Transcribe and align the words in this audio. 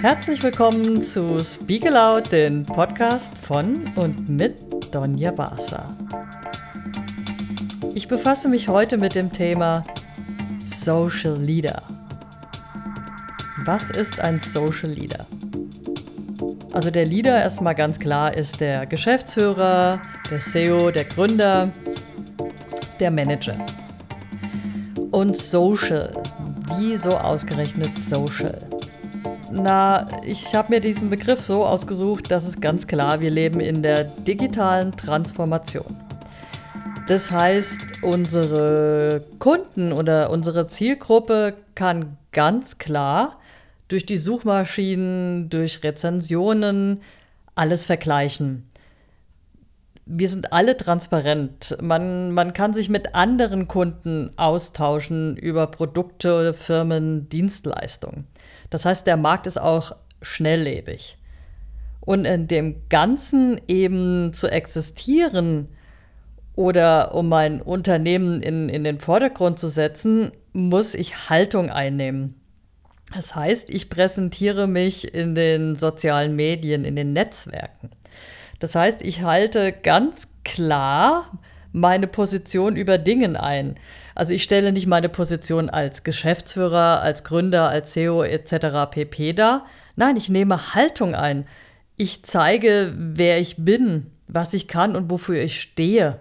Herzlich 0.00 0.42
willkommen 0.42 1.02
zu 1.02 1.44
Speak 1.44 1.86
Aloud, 1.86 2.32
den 2.32 2.64
Podcast 2.64 3.36
von 3.36 3.92
und 3.96 4.30
mit 4.30 4.56
Donja 4.94 5.30
Barsa. 5.30 5.94
Ich 7.94 8.08
befasse 8.08 8.48
mich 8.48 8.68
heute 8.68 8.96
mit 8.96 9.14
dem 9.14 9.30
Thema 9.30 9.84
Social 10.58 11.36
Leader. 11.36 11.82
Was 13.66 13.90
ist 13.90 14.20
ein 14.20 14.40
Social 14.40 14.88
Leader? 14.88 15.26
Also 16.72 16.90
der 16.90 17.04
Leader 17.04 17.38
erstmal 17.38 17.74
ganz 17.74 17.98
klar 17.98 18.34
ist 18.34 18.62
der 18.62 18.86
Geschäftsführer, 18.86 20.00
der 20.30 20.38
CEO, 20.38 20.90
der 20.90 21.04
Gründer, 21.04 21.70
der 23.00 23.10
Manager. 23.10 23.58
Und 25.10 25.36
Social. 25.36 26.12
Wieso 26.78 27.10
ausgerechnet 27.10 27.98
Social? 27.98 28.60
Na, 29.50 30.06
ich 30.24 30.54
habe 30.54 30.74
mir 30.74 30.80
diesen 30.80 31.10
Begriff 31.10 31.40
so 31.40 31.64
ausgesucht, 31.64 32.30
dass 32.30 32.46
es 32.46 32.60
ganz 32.60 32.86
klar, 32.86 33.20
wir 33.20 33.30
leben 33.30 33.58
in 33.58 33.82
der 33.82 34.04
digitalen 34.04 34.92
Transformation. 34.92 35.96
Das 37.08 37.32
heißt, 37.32 37.80
unsere 38.02 39.24
Kunden 39.40 39.92
oder 39.92 40.30
unsere 40.30 40.68
Zielgruppe 40.68 41.54
kann 41.74 42.16
ganz 42.30 42.78
klar 42.78 43.40
durch 43.88 44.06
die 44.06 44.18
Suchmaschinen, 44.18 45.50
durch 45.50 45.82
Rezensionen 45.82 47.00
alles 47.56 47.86
vergleichen. 47.86 48.69
Wir 50.12 50.28
sind 50.28 50.52
alle 50.52 50.76
transparent. 50.76 51.76
Man, 51.80 52.32
man 52.32 52.52
kann 52.52 52.74
sich 52.74 52.88
mit 52.88 53.14
anderen 53.14 53.68
Kunden 53.68 54.32
austauschen 54.36 55.36
über 55.36 55.68
Produkte, 55.68 56.52
Firmen, 56.52 57.28
Dienstleistungen. 57.28 58.26
Das 58.70 58.84
heißt, 58.84 59.06
der 59.06 59.16
Markt 59.16 59.46
ist 59.46 59.60
auch 59.60 59.92
schnelllebig. 60.20 61.16
Und 62.00 62.24
in 62.24 62.48
dem 62.48 62.88
Ganzen 62.88 63.60
eben 63.68 64.32
zu 64.32 64.48
existieren 64.48 65.68
oder 66.56 67.14
um 67.14 67.28
mein 67.28 67.62
Unternehmen 67.62 68.42
in, 68.42 68.68
in 68.68 68.82
den 68.82 68.98
Vordergrund 68.98 69.60
zu 69.60 69.68
setzen, 69.68 70.32
muss 70.52 70.94
ich 70.94 71.30
Haltung 71.30 71.70
einnehmen. 71.70 72.34
Das 73.14 73.36
heißt, 73.36 73.70
ich 73.70 73.90
präsentiere 73.90 74.66
mich 74.66 75.14
in 75.14 75.36
den 75.36 75.76
sozialen 75.76 76.34
Medien, 76.34 76.84
in 76.84 76.96
den 76.96 77.12
Netzwerken. 77.12 77.90
Das 78.60 78.74
heißt, 78.74 79.02
ich 79.02 79.22
halte 79.22 79.72
ganz 79.72 80.28
klar 80.44 81.30
meine 81.72 82.06
Position 82.06 82.76
über 82.76 82.98
Dingen 82.98 83.36
ein. 83.36 83.76
Also 84.14 84.34
ich 84.34 84.42
stelle 84.42 84.72
nicht 84.72 84.86
meine 84.86 85.08
Position 85.08 85.70
als 85.70 86.04
Geschäftsführer, 86.04 87.00
als 87.00 87.24
Gründer, 87.24 87.68
als 87.68 87.92
CEO 87.92 88.22
etc. 88.22 88.90
pp 88.90 89.32
dar. 89.32 89.64
Nein, 89.96 90.16
ich 90.16 90.28
nehme 90.28 90.74
Haltung 90.74 91.14
ein. 91.14 91.46
Ich 91.96 92.22
zeige, 92.22 92.92
wer 92.96 93.40
ich 93.40 93.56
bin, 93.64 94.10
was 94.28 94.52
ich 94.52 94.68
kann 94.68 94.94
und 94.94 95.10
wofür 95.10 95.40
ich 95.40 95.60
stehe. 95.60 96.18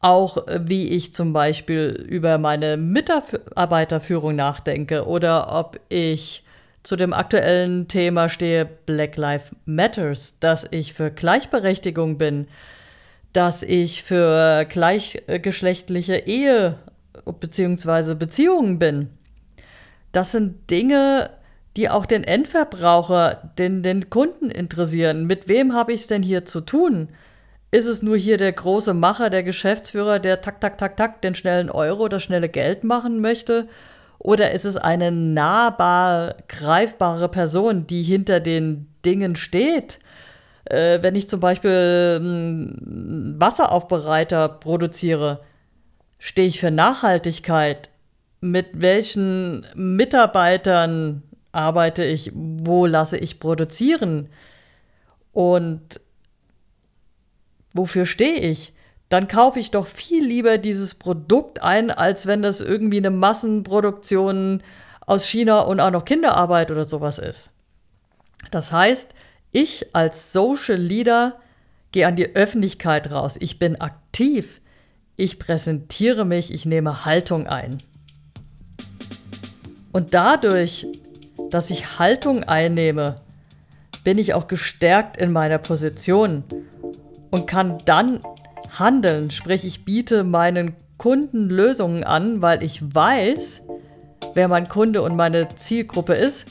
Auch 0.00 0.48
äh, 0.48 0.60
wie 0.64 0.88
ich 0.88 1.14
zum 1.14 1.32
Beispiel 1.32 2.04
über 2.08 2.38
meine 2.38 2.76
Mitarbeiterführung 2.76 4.34
nachdenke 4.34 5.06
oder 5.06 5.56
ob 5.56 5.78
ich 5.88 6.44
zu 6.82 6.96
dem 6.96 7.12
aktuellen 7.12 7.88
Thema 7.88 8.28
stehe 8.28 8.64
Black 8.64 9.16
Lives 9.16 9.54
Matters, 9.64 10.38
dass 10.40 10.66
ich 10.70 10.92
für 10.92 11.10
Gleichberechtigung 11.10 12.18
bin, 12.18 12.48
dass 13.32 13.62
ich 13.62 14.02
für 14.02 14.66
gleichgeschlechtliche 14.68 16.16
Ehe 16.16 16.78
bzw. 17.24 18.14
Beziehungen 18.14 18.78
bin. 18.78 19.10
Das 20.10 20.32
sind 20.32 20.70
Dinge, 20.70 21.30
die 21.76 21.88
auch 21.88 22.04
den 22.04 22.24
Endverbraucher, 22.24 23.52
den, 23.58 23.82
den 23.82 24.10
Kunden 24.10 24.50
interessieren. 24.50 25.26
Mit 25.26 25.48
wem 25.48 25.74
habe 25.74 25.92
ich 25.92 26.02
es 26.02 26.06
denn 26.06 26.22
hier 26.22 26.44
zu 26.44 26.60
tun? 26.60 27.08
Ist 27.70 27.86
es 27.86 28.02
nur 28.02 28.18
hier 28.18 28.36
der 28.36 28.52
große 28.52 28.92
Macher, 28.92 29.30
der 29.30 29.42
Geschäftsführer, 29.42 30.18
der 30.18 30.42
tak, 30.42 30.60
tak, 30.60 30.76
tak, 30.76 30.96
tak 30.98 31.22
den 31.22 31.34
schnellen 31.34 31.70
Euro, 31.70 32.08
das 32.08 32.22
schnelle 32.22 32.50
Geld 32.50 32.84
machen 32.84 33.20
möchte? 33.20 33.66
Oder 34.22 34.52
ist 34.52 34.64
es 34.64 34.76
eine 34.76 35.10
nahbar 35.10 36.36
greifbare 36.46 37.28
Person, 37.28 37.88
die 37.88 38.04
hinter 38.04 38.38
den 38.38 38.86
Dingen 39.04 39.34
steht? 39.34 39.98
Äh, 40.64 41.02
wenn 41.02 41.16
ich 41.16 41.28
zum 41.28 41.40
Beispiel 41.40 42.20
ähm, 42.20 43.34
Wasseraufbereiter 43.40 44.48
produziere, 44.48 45.40
stehe 46.20 46.46
ich 46.46 46.60
für 46.60 46.70
Nachhaltigkeit? 46.70 47.90
Mit 48.40 48.68
welchen 48.74 49.66
Mitarbeitern 49.74 51.24
arbeite 51.50 52.04
ich? 52.04 52.30
Wo 52.32 52.86
lasse 52.86 53.18
ich 53.18 53.40
produzieren? 53.40 54.28
Und 55.32 56.00
wofür 57.72 58.06
stehe 58.06 58.38
ich? 58.38 58.71
Dann 59.12 59.28
kaufe 59.28 59.60
ich 59.60 59.70
doch 59.70 59.86
viel 59.86 60.24
lieber 60.24 60.56
dieses 60.56 60.94
Produkt 60.94 61.60
ein, 61.60 61.90
als 61.90 62.26
wenn 62.26 62.40
das 62.40 62.62
irgendwie 62.62 62.96
eine 62.96 63.10
Massenproduktion 63.10 64.62
aus 65.02 65.26
China 65.26 65.60
und 65.60 65.80
auch 65.80 65.90
noch 65.90 66.06
Kinderarbeit 66.06 66.70
oder 66.70 66.84
sowas 66.84 67.18
ist. 67.18 67.50
Das 68.50 68.72
heißt, 68.72 69.10
ich 69.50 69.94
als 69.94 70.32
Social 70.32 70.78
Leader 70.78 71.38
gehe 71.90 72.06
an 72.06 72.16
die 72.16 72.34
Öffentlichkeit 72.34 73.12
raus. 73.12 73.36
Ich 73.38 73.58
bin 73.58 73.78
aktiv. 73.82 74.62
Ich 75.16 75.38
präsentiere 75.38 76.24
mich. 76.24 76.50
Ich 76.50 76.64
nehme 76.64 77.04
Haltung 77.04 77.46
ein. 77.46 77.76
Und 79.92 80.14
dadurch, 80.14 80.86
dass 81.50 81.68
ich 81.68 81.98
Haltung 81.98 82.44
einnehme, 82.44 83.20
bin 84.04 84.16
ich 84.16 84.32
auch 84.32 84.48
gestärkt 84.48 85.18
in 85.18 85.32
meiner 85.32 85.58
Position 85.58 86.44
und 87.30 87.46
kann 87.46 87.76
dann 87.84 88.22
handeln. 88.78 89.30
Sprich, 89.30 89.64
ich 89.64 89.84
biete 89.84 90.24
meinen 90.24 90.74
Kunden 90.98 91.48
Lösungen 91.48 92.04
an, 92.04 92.42
weil 92.42 92.62
ich 92.62 92.94
weiß, 92.94 93.62
wer 94.34 94.48
mein 94.48 94.68
Kunde 94.68 95.02
und 95.02 95.16
meine 95.16 95.54
Zielgruppe 95.54 96.14
ist, 96.14 96.46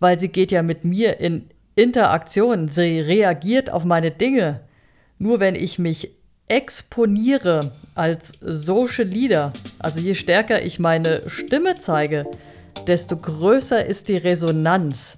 weil 0.00 0.18
sie 0.18 0.28
geht 0.28 0.52
ja 0.52 0.62
mit 0.62 0.84
mir 0.84 1.20
in 1.20 1.48
Interaktion. 1.76 2.68
Sie 2.68 3.00
reagiert 3.00 3.70
auf 3.70 3.84
meine 3.84 4.10
Dinge. 4.10 4.60
Nur 5.18 5.40
wenn 5.40 5.54
ich 5.54 5.78
mich 5.78 6.10
exponiere 6.46 7.72
als 7.94 8.32
Social 8.40 9.06
Leader, 9.06 9.52
also 9.78 10.00
je 10.00 10.14
stärker 10.14 10.62
ich 10.62 10.78
meine 10.78 11.22
Stimme 11.28 11.76
zeige, 11.76 12.26
desto 12.86 13.16
größer 13.16 13.84
ist 13.86 14.08
die 14.08 14.16
Resonanz. 14.16 15.16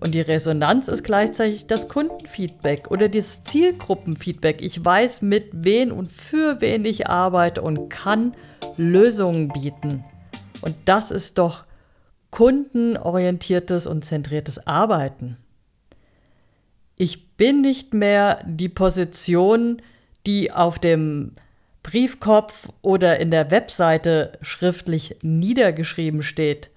Und 0.00 0.14
die 0.14 0.22
Resonanz 0.22 0.88
ist 0.88 1.02
gleichzeitig 1.04 1.66
das 1.66 1.88
Kundenfeedback 1.88 2.90
oder 2.90 3.10
das 3.10 3.42
Zielgruppenfeedback. 3.42 4.62
Ich 4.62 4.82
weiß, 4.82 5.20
mit 5.20 5.50
wen 5.52 5.92
und 5.92 6.10
für 6.10 6.62
wen 6.62 6.86
ich 6.86 7.08
arbeite 7.08 7.60
und 7.60 7.90
kann 7.90 8.34
Lösungen 8.78 9.48
bieten. 9.48 10.02
Und 10.62 10.74
das 10.86 11.10
ist 11.10 11.36
doch 11.36 11.64
kundenorientiertes 12.30 13.86
und 13.86 14.04
zentriertes 14.04 14.66
Arbeiten. 14.66 15.36
Ich 16.96 17.36
bin 17.36 17.60
nicht 17.60 17.92
mehr 17.92 18.42
die 18.46 18.68
Position, 18.70 19.82
die 20.26 20.50
auf 20.50 20.78
dem 20.78 21.32
Briefkopf 21.82 22.70
oder 22.80 23.20
in 23.20 23.30
der 23.30 23.50
Webseite 23.50 24.38
schriftlich 24.40 25.16
niedergeschrieben 25.22 26.22
steht. 26.22 26.70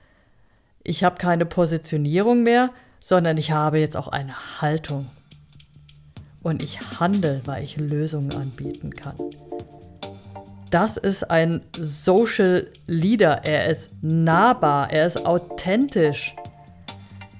Ich 0.83 1.05
habe 1.05 1.17
keine 1.17 1.45
Positionierung 1.45 2.43
mehr, 2.43 2.71
sondern 3.03 3.35
ich 3.37 3.51
habe 3.51 3.79
jetzt 3.79 3.97
auch 3.97 4.07
eine 4.07 4.61
Haltung. 4.61 5.09
Und 6.41 6.63
ich 6.63 6.79
handle, 6.99 7.41
weil 7.45 7.63
ich 7.63 7.75
Lösungen 7.77 8.33
anbieten 8.33 8.95
kann. 8.95 9.15
Das 10.69 10.95
ist 10.97 11.29
ein 11.29 11.61
Social 11.77 12.67
Leader. 12.87 13.43
Er 13.43 13.69
ist 13.69 13.89
nahbar, 14.01 14.89
er 14.89 15.05
ist 15.05 15.25
authentisch. 15.25 16.33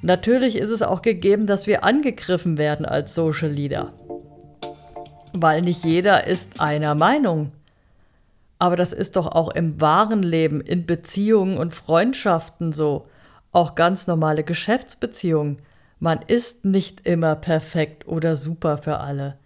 Natürlich 0.02 0.58
ist 0.58 0.70
es 0.70 0.82
auch 0.82 1.02
gegeben, 1.02 1.48
dass 1.48 1.66
wir 1.66 1.86
angegriffen 1.86 2.58
werden 2.58 2.86
als 2.86 3.16
Social 3.16 3.50
Leader. 3.50 3.94
Weil 5.32 5.62
nicht 5.62 5.86
jeder 5.86 6.28
ist 6.28 6.60
einer 6.60 6.94
Meinung. 6.94 7.54
Aber 8.60 8.76
das 8.76 8.92
ist 8.92 9.16
doch 9.16 9.28
auch 9.28 9.50
im 9.50 9.80
wahren 9.80 10.24
Leben, 10.24 10.60
in 10.60 10.86
Beziehungen 10.86 11.58
und 11.58 11.74
Freundschaften 11.74 12.74
so 12.74 13.08
auch 13.54 13.76
ganz 13.76 14.08
normale 14.08 14.44
Geschäftsbeziehungen. 14.44 15.58
Man 16.00 16.20
ist 16.28 16.66
nicht 16.66 17.08
immer 17.08 17.36
perfekt 17.36 18.08
oder 18.08 18.36
super 18.36 18.78
für 18.78 19.00
alle. 19.00 19.38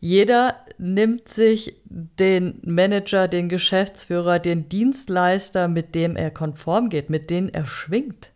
Jeder 0.00 0.56
nimmt 0.78 1.28
sich 1.28 1.76
den 1.84 2.60
Manager, 2.64 3.28
den 3.28 3.48
Geschäftsführer, 3.48 4.38
den 4.38 4.68
Dienstleister, 4.68 5.68
mit 5.68 5.94
dem 5.94 6.16
er 6.16 6.30
konform 6.30 6.88
geht, 6.88 7.10
mit 7.10 7.30
dem 7.30 7.48
er 7.48 7.66
schwingt. 7.66 8.32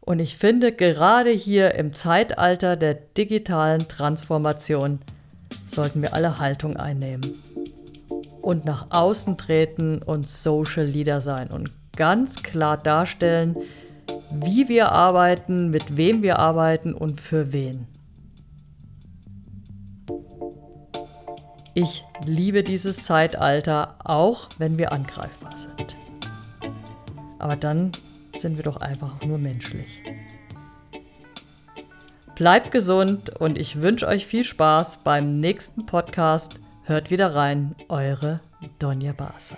Und 0.00 0.20
ich 0.20 0.36
finde, 0.36 0.72
gerade 0.72 1.30
hier 1.30 1.74
im 1.74 1.92
Zeitalter 1.94 2.76
der 2.76 2.94
digitalen 2.94 3.88
Transformation 3.88 5.00
sollten 5.66 6.00
wir 6.00 6.14
alle 6.14 6.38
Haltung 6.38 6.76
einnehmen. 6.76 7.42
und 8.46 8.64
nach 8.64 8.86
außen 8.90 9.36
treten 9.38 10.00
und 10.00 10.28
Social 10.28 10.84
Leader 10.84 11.20
sein 11.20 11.48
und 11.50 11.72
ganz 11.96 12.42
klar 12.42 12.76
darstellen, 12.76 13.56
wie 14.30 14.68
wir 14.68 14.92
arbeiten, 14.92 15.70
mit 15.70 15.96
wem 15.96 16.22
wir 16.22 16.38
arbeiten 16.38 16.94
und 16.94 17.20
für 17.20 17.52
wen. 17.52 17.88
Ich 21.74 22.04
liebe 22.24 22.62
dieses 22.62 23.04
Zeitalter, 23.04 23.96
auch 24.02 24.48
wenn 24.58 24.78
wir 24.78 24.92
angreifbar 24.92 25.56
sind. 25.58 25.96
Aber 27.38 27.56
dann 27.56 27.92
sind 28.34 28.56
wir 28.56 28.64
doch 28.64 28.78
einfach 28.78 29.22
nur 29.22 29.38
menschlich. 29.38 30.02
Bleibt 32.34 32.70
gesund 32.70 33.30
und 33.40 33.58
ich 33.58 33.82
wünsche 33.82 34.06
euch 34.06 34.26
viel 34.26 34.44
Spaß 34.44 35.00
beim 35.04 35.40
nächsten 35.40 35.86
Podcast. 35.86 36.60
Hört 36.84 37.10
wieder 37.10 37.34
rein, 37.34 37.74
eure 37.88 38.40
Donja 38.78 39.12
Basa. 39.12 39.56